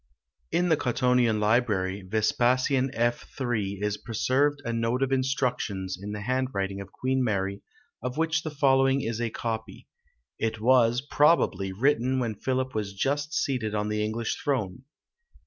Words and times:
In 0.51 0.69
the 0.69 0.77
Cottonian 0.77 1.39
Library, 1.39 2.01
Vespasian 2.01 2.89
F. 2.95 3.39
III. 3.39 3.77
is 3.83 3.97
preserved 3.97 4.59
a 4.65 4.73
note 4.73 5.03
of 5.03 5.11
instructions 5.11 5.95
in 6.01 6.11
the 6.11 6.21
handwriting 6.21 6.81
of 6.81 6.91
Queen 6.91 7.23
Mary, 7.23 7.61
of 8.01 8.17
which 8.17 8.41
the 8.41 8.49
following 8.49 9.01
is 9.01 9.21
a 9.21 9.29
copy. 9.29 9.87
It 10.39 10.59
was, 10.59 11.01
probably, 11.01 11.71
written 11.71 12.17
when 12.17 12.33
Philip 12.33 12.73
was 12.73 12.95
just 12.95 13.31
seated 13.31 13.75
on 13.75 13.89
the 13.89 14.03
English 14.03 14.41
throne. 14.43 14.85